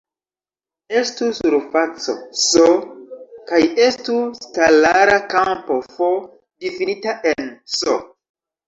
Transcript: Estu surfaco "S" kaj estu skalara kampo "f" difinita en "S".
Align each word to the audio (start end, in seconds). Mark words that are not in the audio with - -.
Estu 1.01 1.27
surfaco 1.39 2.15
"S" 2.45 2.65
kaj 3.53 3.61
estu 3.89 4.17
skalara 4.41 5.23
kampo 5.37 5.81
"f" 5.93 6.13
difinita 6.67 7.17
en 7.37 7.59
"S". 7.83 8.03